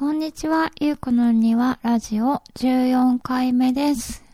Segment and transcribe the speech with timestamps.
[0.00, 4.24] こんにちは、ゆうこの庭ラジオ14回目です。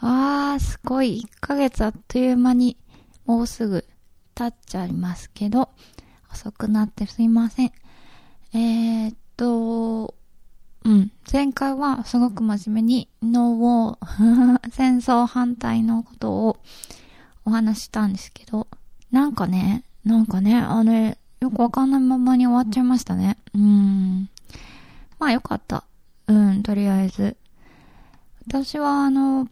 [0.00, 1.22] あー、すごい。
[1.24, 2.76] 1ヶ月あっという間に
[3.24, 3.84] もうすぐ
[4.34, 5.68] 経っちゃいますけど、
[6.32, 7.72] 遅くなってすいません。
[8.54, 10.16] えー、っと、
[10.84, 11.12] うん。
[11.32, 16.56] 前回はすごく真面目にノーウォー、 戦争反対のことを
[17.44, 18.66] お話したんですけど、
[19.12, 23.38] なんかね、なんかね、あれ、よくわかんないままに終わっちゃいましたね。
[23.54, 24.28] うん。
[25.22, 25.84] まあよかった。
[26.26, 27.36] うん、とりあえず。
[28.48, 29.46] 私はあの、う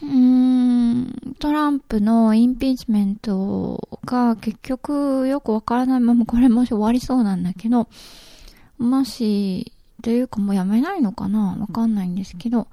[0.00, 7.88] ーん、トランプのインピーチメントが結局よくわからないままこれもし終わりそうなんだけど、
[8.78, 11.56] もし、というかもうやめないのかな？
[11.58, 12.68] わかんないんですけど、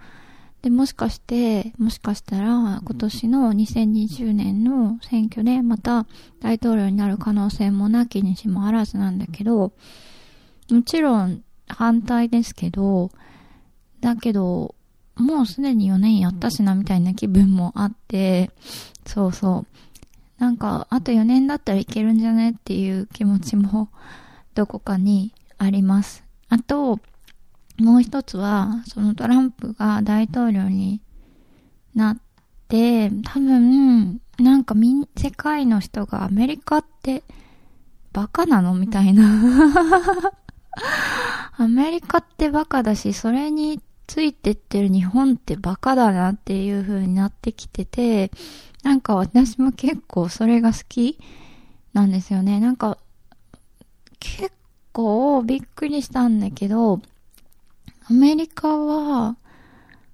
[0.61, 6.05] で、もしかして、もしかしたら今年の2020年の選挙でまた
[6.41, 9.73] 大統領になる可能性もなきにしもあらずなんだけど、
[10.69, 13.11] もちろん反対ですけど、
[13.99, 14.75] だけど、
[15.15, 18.49] もうすでに4年やったしなみたいな気分もあって、
[19.05, 19.65] そうそ
[20.39, 20.41] う。
[20.41, 23.89] なんか、あと4年だったらいけるんじゃねっていう気持ちも
[24.55, 26.23] どこかにあります。
[26.49, 26.99] あと、
[27.77, 31.01] もう一つは、そのトランプが大統領に
[31.93, 32.17] なっ
[32.67, 37.23] て、多分、なんかみん、世界の人がアメリカって
[38.13, 39.23] バカなのみたいな。
[41.61, 48.31] アメリカってバカだし、それについてってる日本ってバカだなっていう風になってきてて、
[48.81, 51.19] なんか私も結構それが好き
[51.93, 52.59] なんですよね。
[52.59, 52.97] なんか、
[54.19, 54.51] 結
[54.91, 56.99] 構びっくりしたんだけど、
[58.09, 59.35] アメリカは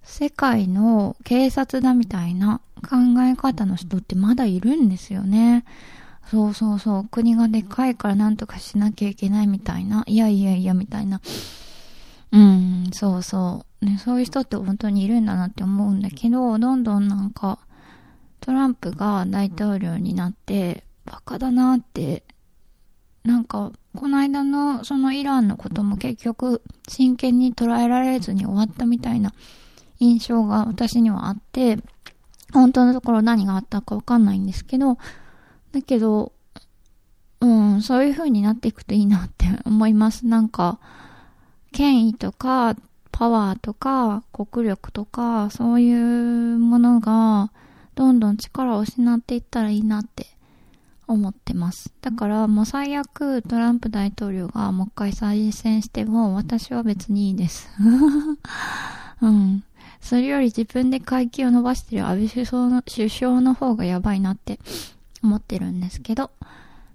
[0.03, 5.63] 世界の警察だみたいな考え方の人ってまだいるんですよね。
[6.29, 7.07] そうそうそう。
[7.09, 10.03] 国がでかいからなんとかしなきゃいけないみたいな。
[10.07, 11.21] いやいやいやみたいな。
[12.31, 13.85] うん、そうそう。
[13.85, 17.59] ね、そういう人って本当にいるんだなって思うんだけど、どんどんなんか、
[18.41, 22.23] トランプが大統領になって、バカだなって、
[23.23, 29.33] なんか、この間のそのイランのことも結局真剣に捉えられずに終わったみたいな
[29.99, 31.79] 印象が私にはあって、
[32.53, 34.97] 本当のところ何があったかわかんないんですけど、
[35.71, 36.31] だけど、
[37.39, 40.25] うん、そういう風になっていくといいなって思います。
[40.25, 40.79] なんか、
[41.71, 42.75] 権威とか、
[43.11, 47.51] パワーとか、国力とか、そういうものが、
[47.95, 50.27] どんどん力を失っていったらいいなって
[51.07, 51.91] 思ってます。
[52.01, 57.69] だからもう最悪トランプ大統領がもう一回再選しても私は別にいいです。
[59.21, 59.63] うん。
[59.99, 64.59] それより自分で階級を伸ばしてる安倍首相の首相の方がやばいなって
[65.27, 66.31] 思ってるんですけど、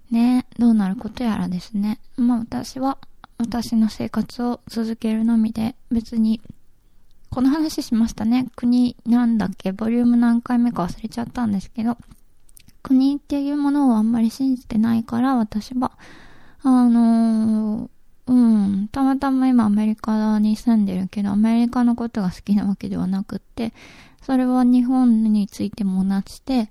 [0.09, 1.99] ね、どうなることやらですね。
[2.17, 2.97] まあ私は
[3.37, 6.41] 私の生活を続けるのみで別に
[7.29, 8.47] この話しましたね。
[8.55, 9.71] 国なんだっけ？
[9.71, 11.97] ボリューム何回目か忘れちゃったんですけど、
[12.83, 15.91] 国っていうものをあんまり信じてないから、私は、
[16.61, 23.73] あのー、うん、たまたま今アメリカに住んでるけど、アメリカのことが好きなわけではなくって、
[24.21, 26.69] それは日本についても同じで、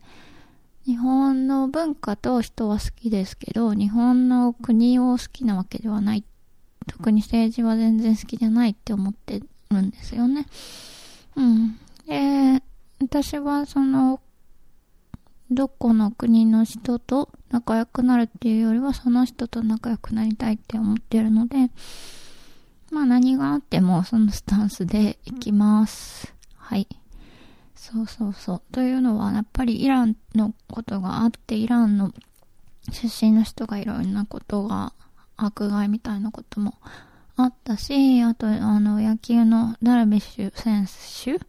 [0.87, 6.25] 日本の文化と人は好きですけど、日本の国を好きなわけではない。
[6.89, 10.47] 特に政治は全然好きじゃないって思ってるんですよね。
[11.37, 11.79] うん。
[12.07, 12.63] で、
[13.01, 14.21] 私はその、
[15.51, 21.71] どこの国の人と仲良くなるっていうよりはその人と仲良くなりたいって思ってるので、
[22.91, 26.35] まあ何があってもそのスタンスでいきます。
[26.57, 26.89] はい。
[27.75, 28.63] そうそうそう。
[28.73, 32.13] というのはやっぱりイランのことがあって、イランの
[32.91, 34.93] 出身の人がいろんなことが
[35.37, 36.75] 迫害みたいなことも
[37.37, 41.45] あったし、あとあの野球のダルビッシュ選手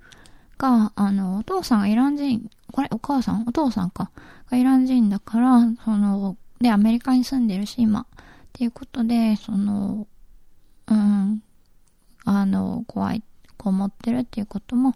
[0.57, 4.12] が、あの、お父さんがイラン人、これお母さんお父さんか。
[4.50, 8.01] がイラン人だから、その、で、アメリカに住んでるし、今。
[8.01, 8.06] っ
[8.53, 10.07] ていうことで、その、
[10.88, 11.44] うん、
[12.24, 13.24] あの、怖い、
[13.57, 14.95] こう思ってるっていうことも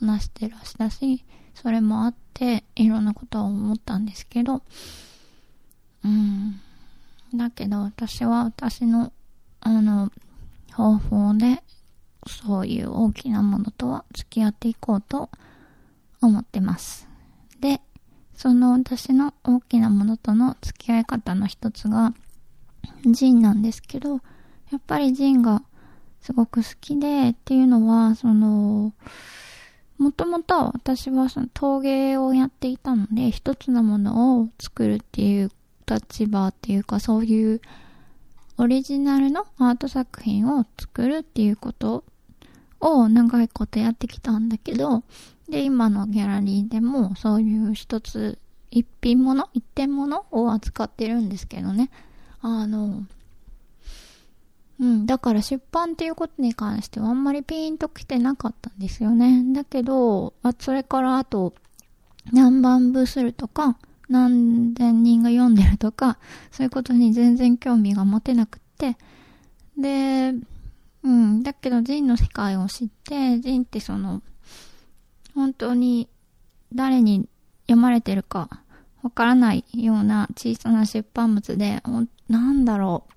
[0.00, 1.24] 話してらしたし、
[1.54, 4.62] それもあって、いろんなことを思ったんですけど、
[6.04, 6.60] うん。
[7.34, 9.12] だけど、私は私の、
[9.60, 10.10] あの、
[10.72, 11.62] 方法で、
[12.26, 15.30] そういう大きなものとは付き合っていこうと
[16.20, 17.08] 思ってます。
[17.60, 17.80] で、
[18.34, 22.14] その私の大きなものとの付き合い方の一つが、
[23.04, 24.20] ジンなんですけど、
[24.70, 25.62] やっぱりジンが
[26.20, 28.92] すごく好きでっていうのは、その、
[30.00, 35.50] もともと私はその陶芸をやっていたので、一つのものを作るっていう
[35.86, 37.60] 立場っていうか、そういう
[38.56, 42.04] オリジナルのアート作品を作るっていうこと
[42.80, 45.02] を長いことやってきたんだけど、
[45.50, 48.38] で、今のギャラリーでもそういう一つ、
[48.70, 51.90] 一品物一点物を扱ってるんですけどね。
[52.40, 53.02] あの、
[54.80, 59.44] うん、だから出版っていうことに関してはあんまりピーンと来てなかったんですよね。
[59.52, 61.54] だけど、あそれからあと、
[62.32, 63.76] 何万部するとか、
[64.08, 66.18] 何千人が読んでるとか、
[66.50, 68.96] そういうことに全然興味が持てなくって、
[69.76, 70.34] で、
[71.02, 74.22] うん、だけどジンの世界を知って、ジンってその、
[75.34, 76.08] 本当に
[76.74, 77.28] 誰に
[77.66, 78.48] 読まれてるか
[79.02, 81.82] わからないような小さな出版物で、
[82.28, 83.12] なんだろう、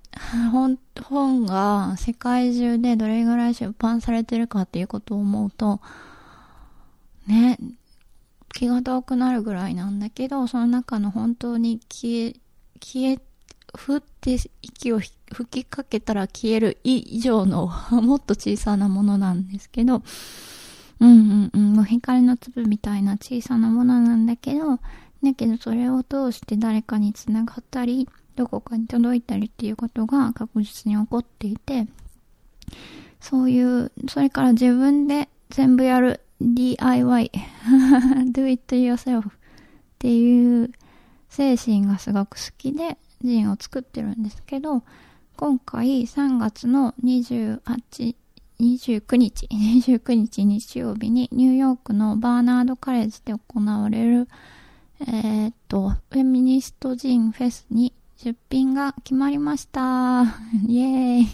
[0.52, 5.80] 本、本が世界中でどれぐらい出版されてるかっていうことを思うと、
[7.28, 7.58] ね、
[8.54, 12.36] 気が遠くなるぐらいなんだけど、その中の本当に消え、
[12.80, 13.20] 消え、
[13.76, 20.04] ふって息を吹きかけたら消える以上の もっと小さなものなんですけど、
[21.00, 24.80] うんうんうん、光の粒みたいな小さなものなんだけど、
[25.24, 31.88] だけどそれを通して誰かに繋がったり、どこかに届いたりっていうことが確実に起こっていて、
[33.20, 37.32] そういう、それから自分で全部やる DIY
[38.32, 39.32] do it yourself っ
[40.00, 40.72] ていう
[41.30, 44.84] 精神がすごく好きでジンを作ってるんですけど
[45.38, 48.16] 今回3月の28
[48.60, 54.30] 29日、 29日日曜日にニューヨークのバーナードカレッジで行われる、
[55.02, 60.24] えー、っと、フェミニストジンフェスに出品が決まりました。
[60.68, 61.28] イエーイ。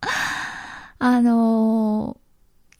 [0.98, 2.16] あの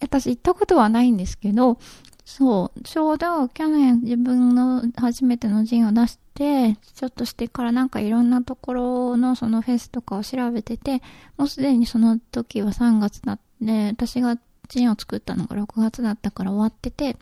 [0.00, 1.78] ー、私行ったことはないんですけど、
[2.24, 11.02] そう、ちょうど去年自分の初めてのジンを出して、ちょっとしてからなんかいろんなところのそのフェスとかを調べてて、
[11.36, 14.36] もうすでにその時は3月だって、私が
[14.68, 17.16] ジンを作ったのが6月だったから終わってて、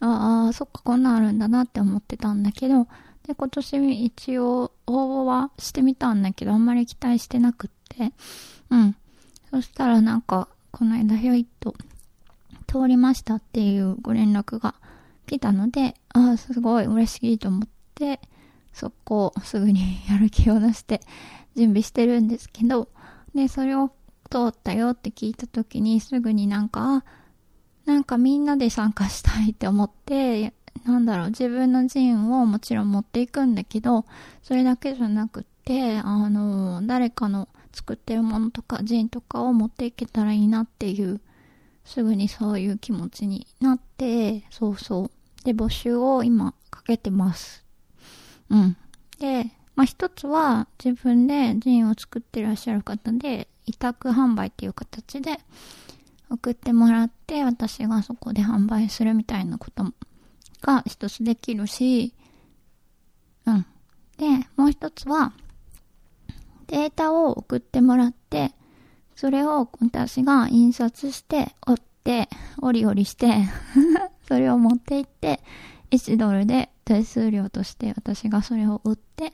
[0.00, 2.86] ああ、そっかこんなんあるんだなって思ってたんだけど、
[3.26, 8.12] で、今年一応応募はしてみたんだけど、あんまり期待してなくって、
[8.70, 8.96] うん。
[9.50, 11.74] そしたらなんか、この間ひょいっと
[12.66, 14.74] 通りましたっていうご連絡が
[15.26, 18.20] 来たので、ああ、すごい嬉しいと思って、
[18.72, 21.00] そこをすぐにやる気を出して
[21.56, 22.88] 準備してるんですけど、
[23.34, 23.90] で、それを
[24.30, 27.04] 通ったよって聞いた時にすぐになんか、
[27.86, 30.52] なんかみんなで参加したいって思って、
[30.84, 34.04] なんだろう、自分のジンをもちろん持っていくんだけど、
[34.42, 41.20] それだけじゃなくって、あの、誰かの作ってるものとかジンとかを持っていけたらいいなっていう
[41.84, 45.44] すぐにそういう気持ちになって、そうそう。
[45.44, 47.64] で、募集を今かけてます。
[48.50, 48.76] うん。
[49.18, 55.38] で、まあ、一つは自分でジンを作ってらっしゃる方で、委託販売っていう形で
[56.30, 59.92] 送ってもらって、私がそこで販売するみたいなことも
[60.60, 62.14] が一つできるし、
[63.46, 63.66] うん。
[64.18, 65.32] で、もう一つは、
[66.66, 68.52] データを送ってもらって、
[69.14, 72.28] それを私が印刷して、折って、
[72.60, 73.34] 折り折りして
[74.28, 75.40] それを持って行って、
[75.90, 79.30] 1ドルで手数料として私がそれを売って、っ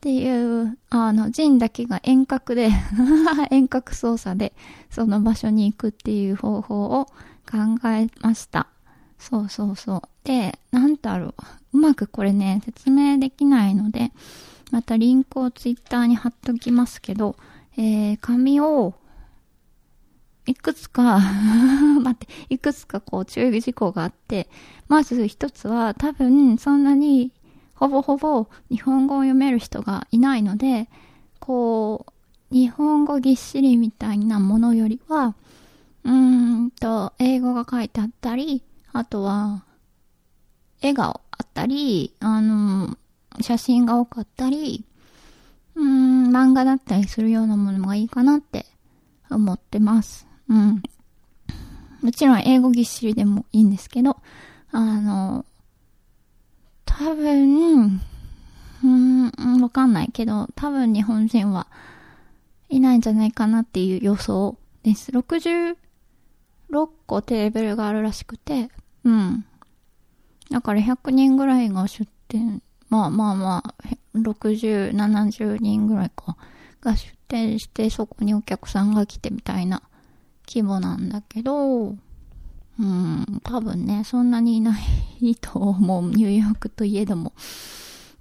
[0.00, 2.70] ていう、あの、ジンだけが遠隔で
[3.50, 4.52] 遠隔操作で
[4.90, 7.06] その場所に行くっていう方法を
[7.50, 8.68] 考えました。
[9.18, 10.02] そうそうそう。
[10.24, 11.34] で、なんだろう。
[11.74, 14.12] うまくこれね、説明できないので、
[14.70, 17.36] またリンクをツイッターに貼っときますけど、
[17.76, 18.94] えー、紙を、
[20.46, 21.18] いくつか
[22.02, 24.48] 待って、いくつかこう注意事項があって、
[24.88, 27.32] まず一つは多分そんなに
[27.74, 30.88] ほぼほぼ日本語を読める人がいないので、
[31.40, 35.34] こう、日本語ぎっしりみたいなものよりは、
[36.04, 38.62] うーんと、英語が書いてあったり、
[38.94, 39.64] あとは、
[40.80, 42.96] 絵があったり、あの、
[43.40, 44.84] 写真が多かったり、
[45.74, 48.66] うーん、漫画だったりするようなものがいいかなって
[49.30, 50.28] 思ってます。
[50.48, 50.80] うん。
[52.02, 54.16] もちろん英語ぎっしりでもいいんですけど、
[54.70, 55.44] あの、
[56.84, 58.00] 多分、
[58.84, 61.66] うん、わかんないけど、多分日本人は
[62.68, 65.10] いないんじゃないかなっていう予想です。
[65.10, 65.76] 66
[67.06, 68.68] 個テーブルがあるらしくて、
[69.04, 69.44] うん。
[70.50, 73.74] だから100人ぐらいが出店、まあまあまあ、
[74.14, 76.36] 60、70人ぐらいか、
[76.80, 79.82] が出店して、そこにお客さんが来てみたいな
[80.46, 81.96] 規模なんだけど、
[82.76, 84.76] うん、多分ね、そんなにいな
[85.20, 86.10] いと思う。
[86.10, 87.32] ニューヨークといえども。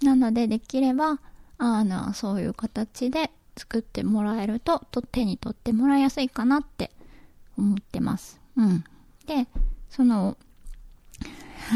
[0.01, 1.19] なので、できれば、
[1.57, 6.91] あの、そういう形で、作ってもらえると、と手に取ってもらいやすいかなって
[7.57, 8.39] 思ってます。
[8.55, 8.83] うん。
[9.25, 9.47] で、
[9.89, 10.37] その、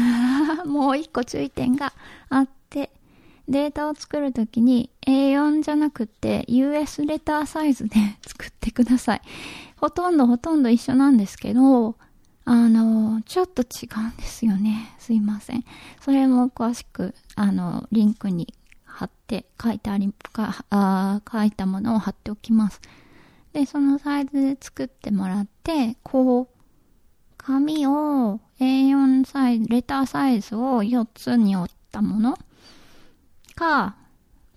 [0.66, 1.92] もう一個注意点が
[2.28, 2.90] あって、
[3.48, 9.22] データを作るときに A4 じゃなくて US レターサイズで 作ってください。
[9.76, 11.96] ほとんどほとんど一緒なんですけど、
[12.44, 14.94] あの、ちょっと違うんですよね。
[14.98, 15.64] すいません。
[16.00, 22.80] それも詳しく、あの、リンクに貼って書いてあり、かあ書いたものを貼っておきます。
[23.52, 26.48] で、そのサイズで作ってもらって、こう、
[27.36, 32.38] 紙を A4 サイズ、レターサイズを4つに折ったもの
[33.54, 33.96] か、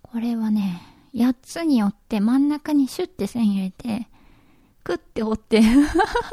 [0.01, 0.81] これはね、
[1.13, 4.07] 8つに折って真ん中にシュッて線入れて、
[4.83, 5.61] クッて折って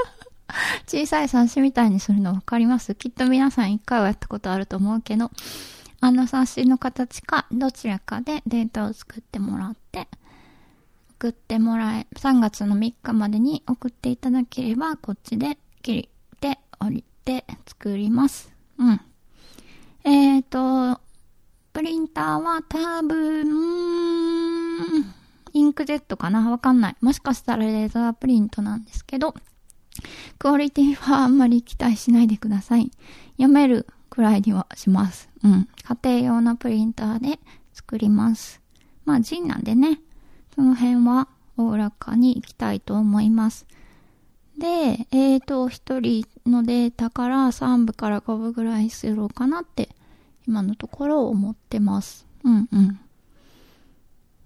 [0.87, 2.95] 小さい冊子みたいにするの分かります？
[2.95, 5.31] きっと皆さん一回はやったことあると思うけど、
[6.01, 10.09] あの冊子の形か、どちらかでデータを作ってもらって、
[11.19, 16.09] 送ってもらえ、3月の3日までに送っていただければ、こっちで切り
[16.41, 18.51] て折りて作ります。
[18.79, 19.01] うん。
[20.05, 20.99] えっ、ー、と、
[21.75, 23.45] プリンターは多分、
[25.53, 26.51] インクジェットかな？
[26.51, 26.97] わかんない。
[27.03, 29.35] もしかしたらレーザープリントなんですけど、
[30.39, 32.91] クオリティはあんまり期待しないでください。
[33.33, 35.29] 読めるくらいにはします。
[35.45, 35.69] うん。
[36.03, 37.39] 家庭用のプリンターで
[37.75, 38.63] 作ります。
[39.05, 40.01] まあ、ジンなんでね、
[40.55, 43.67] その辺はおおらかにいきたいと思います。
[44.59, 49.89] で、えーと、一人のデータから3部から5部ぐらいすろうかなって
[50.47, 52.27] 今のところ思ってます。
[52.45, 53.01] うんうん。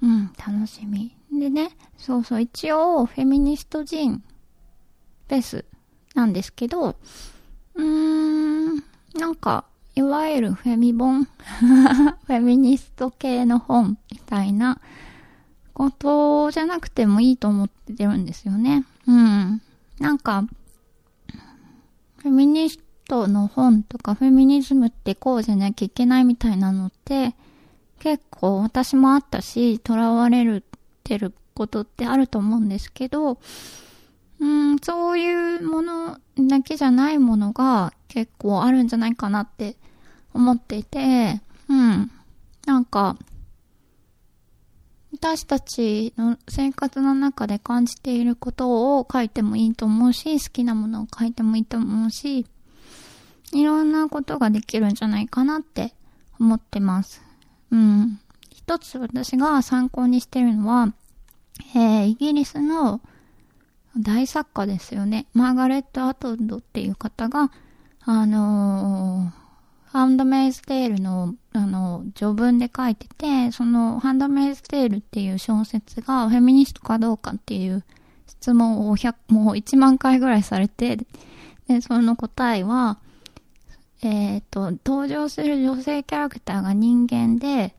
[0.03, 1.17] うん、楽しみ。
[1.33, 4.23] でね、そうそう、一応、フェミニスト人
[5.29, 5.65] フェス
[6.15, 6.97] なんですけど、
[7.75, 8.77] うーん、
[9.15, 9.65] なんか、
[9.95, 14.79] いわゆるフェミ本 フェミニスト系の本みたいな
[15.73, 18.85] ことじゃなくてもいいと思ってるんですよね。
[19.07, 19.63] うん。
[19.99, 20.45] なんか、
[22.19, 27.35] フェミニストの本とかフェミニズムってこうじゃなきゃいけないみたいなのって
[27.99, 30.65] 結構私もあったし、囚われる
[31.05, 33.39] てることってあると思うんですけど、
[34.41, 39.77] うん、そういうものだけじゃないものが結構あるんじゃないかなって
[40.35, 42.11] 思っていて、うん。
[42.67, 43.17] なんか、
[45.15, 52.47] 私たちの生活の中で感じていることを書いてもいいと思うし、好きなものを書いてもいいと思うし、
[53.53, 55.93] いろんなことができるんじゃないかなって
[56.41, 57.23] 思ってます。
[57.71, 58.21] うん。
[58.51, 60.95] 一つ私が参考にしてるのは、
[61.75, 63.01] えー、イギリスの
[63.99, 65.27] 大作家ですよね。
[65.35, 67.53] マーガレット・アトンドっていう方が、
[68.01, 69.42] あのー、
[69.93, 77.85] ハンドメイズテールの、あの、序文で書いてて、その、ハンドメイズテールっていう小説がフェミニストかどうかっていう
[78.27, 80.97] 質問を100、もう1万回ぐらいされて、
[81.69, 83.01] で、その答えは、
[84.01, 87.75] えっ、ー、と、登場する女性キャラクターが人間で、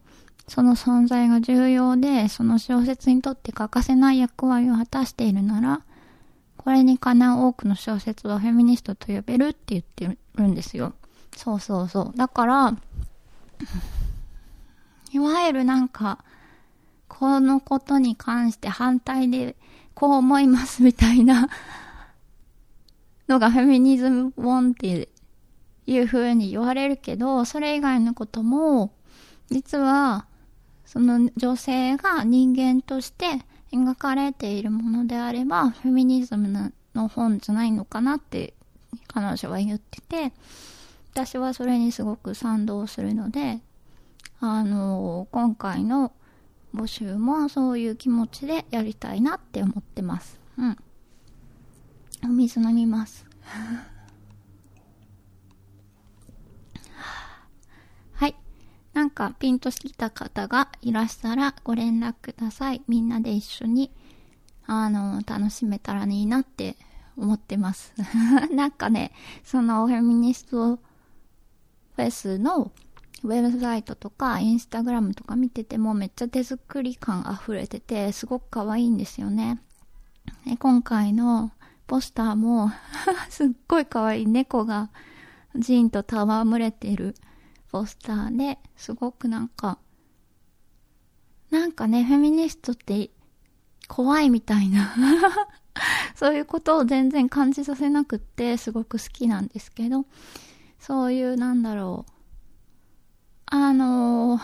[0.48, 5.82] その存在が重要で、その小説にとって欠かせない役割を果たしているなら、
[6.58, 10.94] これにかなう多くの小説はフェミニストと呼べるって言ってるんですよ。
[11.36, 12.18] そうそうそう。
[12.18, 12.78] だから、
[15.12, 16.24] いわゆるなんか、
[17.08, 19.56] このことに関して反対で
[19.94, 21.48] こう思いますみたいな
[23.28, 25.10] のがフェミニズム本って
[25.86, 28.92] いう風に言われるけど、それ以外のことも、
[29.50, 30.26] 実は、
[30.86, 38.54] その女性が人間として描かれているものであれば、フェミニズムの本じゃないのかなって
[39.08, 40.34] 彼女は言ってて、
[41.14, 43.62] 私はそれにすごく賛同するので、
[44.40, 46.12] あの、今回の
[46.74, 50.40] 募集もそういう気持ちでやりたいなって思ってます。
[50.58, 50.78] うん。
[52.26, 53.28] お水飲みます。
[58.14, 58.36] はい。
[58.94, 62.82] なんかピンときた方がいらしたらご連絡ください。
[62.88, 63.92] みんなで一緒に、
[64.66, 66.76] あの、楽しめたらいいなって
[67.16, 67.94] 思ってます。
[68.52, 69.12] なんかね、
[69.44, 70.93] そのフェミニストフ
[71.96, 72.72] フェスの
[73.24, 79.62] ウェブサイトとかインスタグラムとか見ててもめっちゃ手作り感溢れててすごく可愛いんですよね。
[80.46, 81.52] で今回の
[81.88, 82.72] ポスターも
[83.30, 84.28] すっごい可愛い。
[84.28, 84.90] 猫が
[85.56, 87.16] ジーンと戯れてる
[87.72, 89.80] ポスターですごくなんか
[91.54, 93.12] なんかね、フェミニストって
[93.88, 94.92] 怖いみたいな。
[96.18, 100.08] そういうことを全然感じさせなくってすごく好きなんですけど、
[100.86, 102.12] そういう、なんだろう。
[103.46, 104.42] あのー、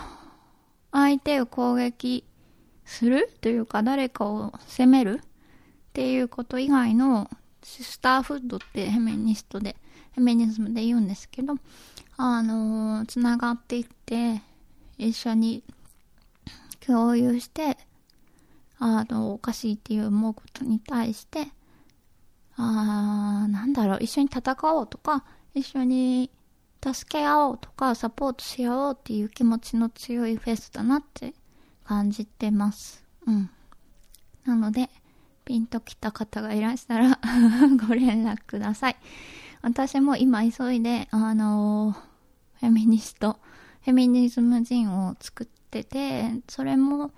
[0.90, 2.24] 相手を攻撃
[2.86, 5.26] するというか誰かを責めるっ
[5.92, 7.28] ていうこと以外の
[7.62, 9.76] シスターフッドってヘメニストで、
[10.12, 11.56] ヘメニズムで言うんですけど、
[12.16, 14.40] あのー、つながっていって、
[14.96, 15.62] 一緒に
[16.86, 17.76] 共有して、
[18.78, 21.48] あの、おかしいっていう思うことに対して、
[22.56, 25.22] あー、なんだろう、一緒に戦おうとか、
[25.54, 26.30] 一緒に
[26.82, 31.34] 助け合おうとか、サポートし合おうっていう気持ちの強いフェスだなって
[31.84, 33.04] 感じてます。
[33.26, 33.50] うん。
[34.44, 34.88] なので、
[35.44, 37.18] ピンときた方がいらしたら
[37.86, 38.96] ご連絡ください。
[39.62, 41.96] 私も今急いで、あのー、
[42.60, 43.38] フェミニスト、
[43.82, 47.12] フェミニズム人を作ってて、それも、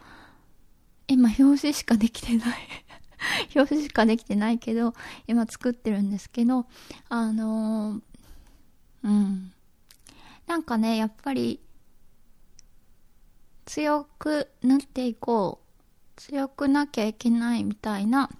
[1.06, 2.58] 今表紙しかできてない
[3.54, 4.94] 表紙しかできてないけど、
[5.26, 6.66] 今作ってるんですけど、
[7.08, 8.00] あのー、
[9.04, 9.52] うん。
[10.46, 11.60] なんかね、やっぱり、
[13.64, 15.62] 強くなっていこう。
[16.16, 18.30] 強くなきゃいけないみたいな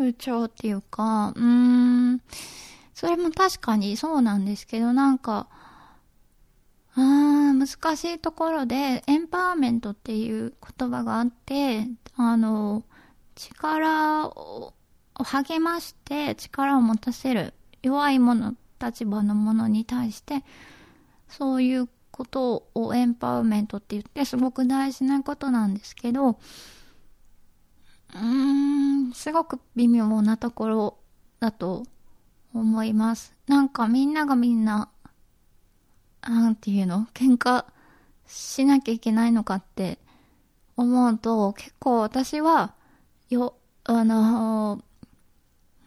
[0.00, 2.22] 風潮っていうか、うーん、
[2.94, 5.46] それも確かにそうなんですけど、なんか、
[6.94, 11.86] あー難しいところで、エンパワーメントっていう言葉があって、
[12.16, 12.82] あの、
[13.34, 14.72] 力を
[15.14, 20.44] 励まして力を持たせる弱い者、立場の者に対して、
[21.28, 30.98] そういうことをエンパワーメントって言ってすごく大事なことなんですけど、うーん、すごく微妙なところ
[31.38, 31.84] だと
[32.52, 33.34] 思います。
[33.46, 34.88] なんかみんながみんな、
[36.22, 37.64] なんていうの喧嘩
[38.26, 39.98] しなきゃいけないのかって
[40.76, 42.74] 思うと、結構私は、
[43.28, 44.82] よ、あの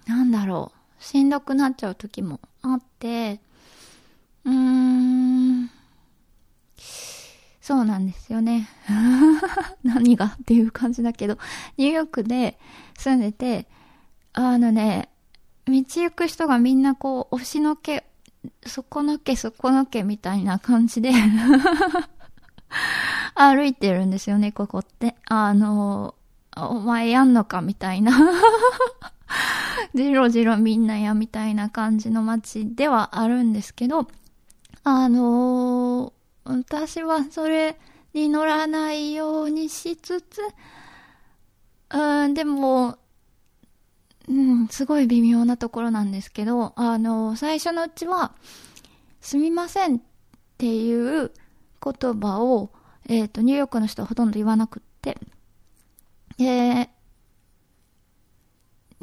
[0.08, 3.39] なんだろう、しんどくなっちゃう時もあって、
[4.46, 5.70] うーん、
[7.62, 8.67] そうなんですよね。
[9.84, 11.38] 何がっていう感じだけど、
[11.77, 12.58] ニューヨークで
[12.98, 13.67] 住んでて、
[14.34, 15.10] あのね、
[15.67, 18.06] 道行く人がみんなこう、押しのけ、
[18.65, 21.12] そこのけ、そこのけみたいな感じで
[23.36, 25.15] 歩いてるんですよね、ここって。
[25.26, 26.15] あの、
[26.56, 28.12] お前やんのかみたいな
[29.94, 34.08] じろじろみんなやみたいな感じの街ではあるんですけど、
[34.84, 37.78] あのー私はそれ
[38.14, 40.42] に乗らないようにしつつ、
[41.90, 42.98] うん、でも、
[44.28, 48.34] うん、すごい微妙なところなんですけど、あの、最初のうちは、
[49.22, 50.00] すみませんっ
[50.58, 51.32] ていう
[51.84, 52.72] 言葉を、
[53.08, 55.18] えっ、ー、と、ニューヨークの人はほとんど言わなくって、
[56.38, 56.90] で、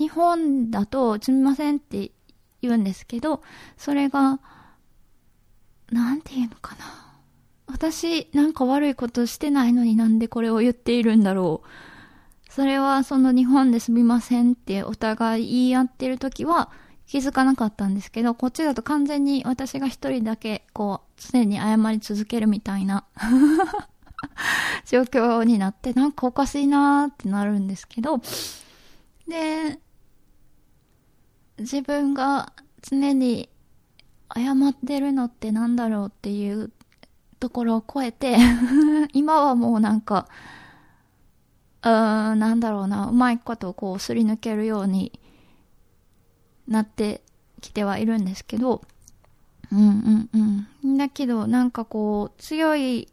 [0.01, 2.11] 日本だと、すみませんって
[2.63, 3.43] 言うんですけど、
[3.77, 4.41] それが、
[5.93, 7.11] なんて言うのかな。
[7.67, 12.53] 私なんか悪いことしてないのになんでこれを言っているんだろう。
[12.53, 16.71] それはその日本ですみませんってお互い言い合ってる時は
[17.07, 23.05] 気づかなかったんですけど、こっちだと完全に私が一人だけこう常に謝り続けるみたいな
[24.87, 28.21] 状況になってなんかおかしいなーってなるんですけど、
[29.29, 29.79] で、
[31.61, 33.49] 自分が常に
[34.35, 36.70] 謝ってるのってなんだろうっていう
[37.38, 38.37] ところを超えて
[39.12, 40.29] 今はもうなんか、
[41.83, 45.18] うーん、なんだろうな、うまいことをこうすり抜けるように
[46.68, 47.23] なって
[47.61, 48.83] きてはいるんですけど、
[49.73, 50.96] うんうんうん。
[50.96, 53.09] だけど、なんかこう、強い、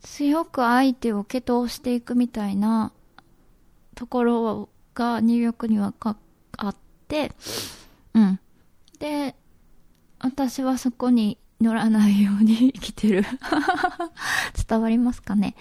[0.00, 2.92] 強く相手を蹴通していくみたいな
[3.94, 6.16] ところがニューヨークにはあっ
[7.08, 7.32] て、
[8.14, 8.40] うん。
[8.98, 9.34] で、
[10.18, 13.24] 私はそこに乗らないように 生きてる
[14.68, 15.54] 伝わりますかね？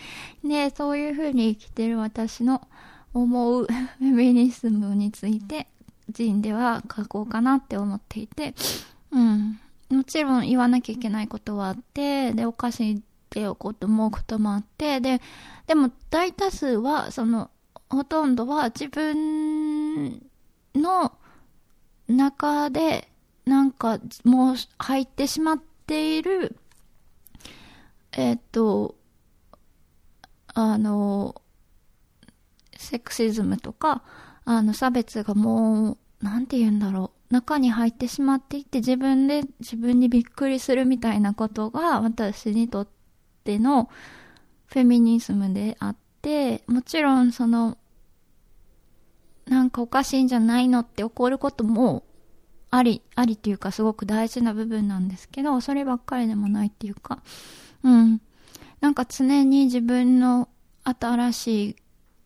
[0.43, 2.67] で、そういう風に生きてる私の
[3.13, 3.65] 思う
[3.99, 5.67] フェミニズムについて、
[6.13, 8.53] 人では書こうかなって思っていて、
[9.11, 9.59] うん。
[9.89, 13.55] もちろん言わなきゃいけないことはあって、で、おかしいって思う
[14.11, 15.21] こともあって、で、
[15.67, 17.51] でも大多数は、その、
[17.89, 20.21] ほとんどは自分
[20.73, 21.13] の
[22.07, 23.09] 中で、
[23.45, 26.57] なんかもう入ってしまって、いる、
[28.11, 28.95] えっ、と、
[30.47, 31.41] あの、
[32.75, 34.03] セクシズムとか、
[34.45, 37.33] あの、差別がもう、なんて言うんだろう。
[37.33, 42.87] 中に入ってしまっていて、自分で自分にびっくりするみたいなことが、私にとっ
[43.43, 43.89] ての
[44.67, 47.77] フェミニズムであって、もちろんその、
[49.47, 52.03] なんかおかしいんじゃないのって怒ることも
[52.71, 57.19] あり、ありっていうかすごく大事な部分なんですけど、そればっかりでもないっていうか、
[57.83, 58.21] うん。
[58.81, 60.49] なんか常に自分の
[60.83, 61.75] 新しい、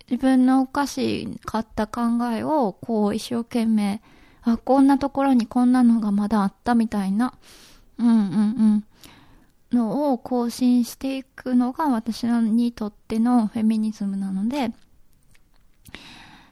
[0.10, 2.02] 自分のおかしかった考
[2.34, 4.02] えを、こう一生懸命、
[4.42, 7.34] あ、こんなところにこんなのがまだあったみたいな、
[7.98, 8.84] うんうんうん。
[9.72, 14.72] のを更新していくのが私にとってのフェミニズムなので、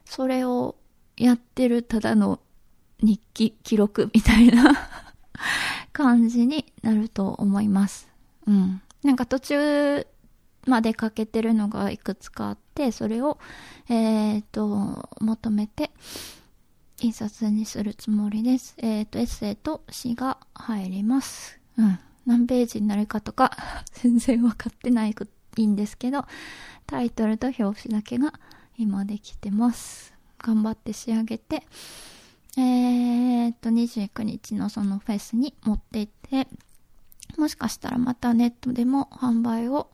[0.09, 0.75] それを
[1.17, 2.39] やってるただの
[3.01, 4.73] 日記、記録みたいな
[5.91, 8.07] 感じになると思います。
[8.47, 8.81] うん。
[9.03, 10.07] なんか途中
[10.65, 13.37] まで書けてるのがいくつかあって、それを、
[13.89, 15.91] えっ、ー、と、求めて、
[17.01, 18.75] 印刷にするつもりです。
[18.77, 21.59] えっ、と、エッセイと詩が入ります。
[21.77, 21.99] うん。
[22.25, 23.51] 何ページになるかとか
[23.93, 26.25] 全然分かってないいいんですけど、
[26.85, 28.33] タイトルと表紙だけが
[28.77, 30.13] 今できてます。
[30.39, 31.63] 頑張って仕上げて、
[32.57, 36.47] えー、っと、29日のそのフェスに持って行って、
[37.37, 39.89] もしかしたらまたネットでも販売を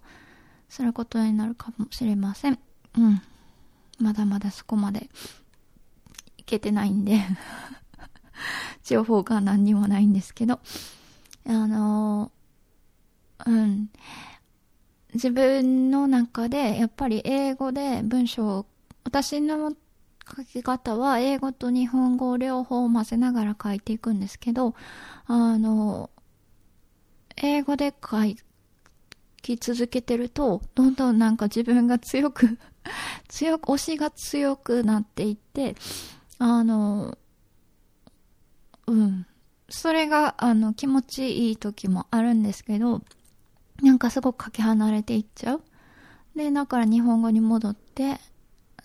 [0.69, 2.59] することになるかもしれません。
[2.97, 3.21] うん。
[3.99, 5.09] まだまだそこまで
[6.37, 7.21] いけてないんで
[8.83, 10.59] 情報が何にもないんですけど、
[11.47, 12.31] あの、
[13.45, 13.89] うん。
[15.13, 18.65] 自分の中で、やっぱり英語で文章を、
[19.03, 19.73] 私の
[20.35, 24.75] 書き方は英語と日本語両方混ぜながら書いていくんですけど、
[25.25, 26.09] あの、
[27.37, 28.17] 英語で書
[29.41, 32.57] き続けてると、どんどんなんか自分が強く
[33.27, 35.75] 強く、推しが強くなっていって、
[36.39, 37.17] あの、
[38.87, 39.25] うん。
[39.69, 43.01] それが、あの、気持ちいい時もあるんですけど、
[43.81, 45.63] なんかすごくかけ離れていっちゃう。
[46.35, 48.19] で、だから日本語に戻って、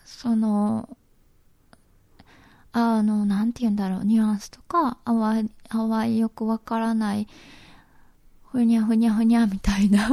[0.08, 0.88] その、
[2.72, 7.28] あの、なんて言うんだろう、ニュアンスとか、淡い、淡いよくわからない、
[8.50, 10.08] ふにゃふにゃふにゃみたいな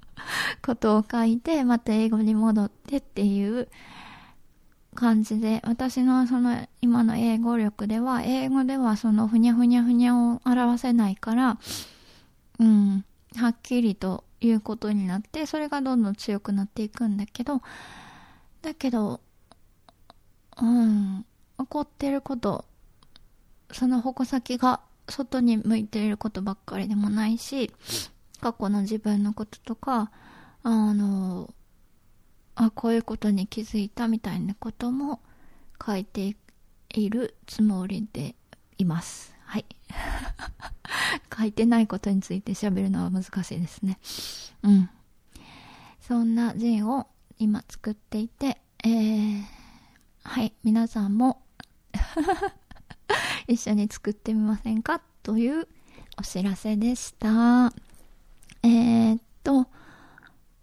[0.62, 3.68] ことを書いて、また英語に戻ってっていう、
[4.94, 11.58] 感じで、私のその今の英語力では、英語ではそのふにゃふにゃふにゃを表せないから、
[12.58, 13.04] うん、
[13.36, 17.62] はっきりと言うことになって、それがどんどん強くなっていくんだけど、
[18.60, 19.20] だけど、
[20.60, 21.24] うん、
[21.58, 22.64] 起こってること、
[23.72, 27.72] その矛先が外に向いていることばっかりでもないし、
[28.40, 30.10] 過去の自分のこととか、
[30.62, 31.52] あの、
[32.54, 35.20] あこういうことに気づいたみたいなことも
[35.84, 36.36] 書いて
[36.90, 38.34] いるつもりで
[38.76, 39.34] います。
[39.44, 39.66] はい。
[41.36, 43.98] 書いてないことについて喋るのは難しいですね。
[44.62, 44.90] うん。
[46.00, 47.06] そんなジンを
[47.38, 49.42] 今作っていて、えー、
[50.30, 51.42] はい、皆さんも
[53.48, 55.00] 一緒に作ってみませんか？
[55.24, 55.66] という
[56.16, 57.72] お知らせでした。
[58.62, 59.66] えー、っと、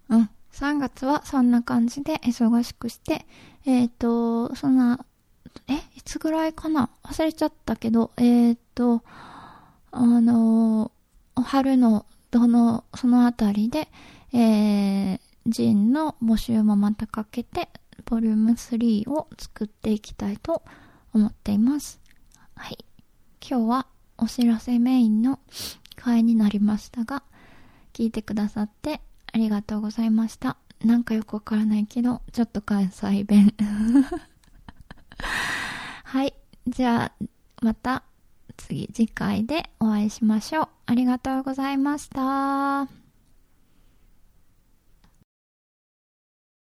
[0.07, 0.29] うん。
[0.53, 3.27] 3月はそんな感じで忙しくして、
[3.65, 5.05] えっ、と、そんな、
[5.67, 6.89] え、いつぐらいかな？
[7.03, 9.03] 忘れちゃったけど、えっ、と、
[9.91, 10.93] あの、
[11.35, 13.89] 春のどの、そのあたりで、
[14.31, 17.67] えー、ジンの募集もまたかけて、
[18.05, 20.63] ボリューム3を作っていきたいと
[21.13, 21.99] 思っています。
[22.55, 22.77] はい。
[23.47, 25.39] 今日はお知らせメインの
[25.95, 27.23] 回になりましたが、
[27.93, 29.01] 聞いてくださって
[29.33, 30.57] ありがとうございました。
[30.83, 33.53] なんかよくわからないけど、ちょっと関西弁。
[36.03, 36.33] はい。
[36.67, 37.25] じゃあ、
[37.61, 38.03] また
[38.55, 40.67] 次、次回でお会いしましょう。
[40.85, 43.06] ありがとうございました。